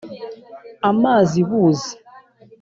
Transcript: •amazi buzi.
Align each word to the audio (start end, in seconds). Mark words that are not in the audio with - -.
•amazi 0.89 1.39
buzi. 1.49 1.91